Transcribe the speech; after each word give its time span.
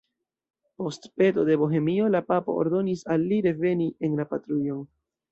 Post 0.81 1.03
peto 1.23 1.43
de 1.49 1.57
Bohemio 1.63 2.07
la 2.15 2.21
papo 2.29 2.55
ordonis 2.61 3.03
al 3.17 3.27
li 3.33 3.37
reveni 3.47 3.87
en 4.09 4.17
la 4.21 4.25
patrujon. 4.33 4.81